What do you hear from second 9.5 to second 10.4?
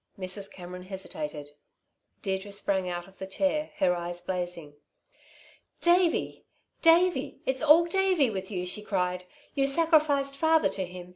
"You sacrificed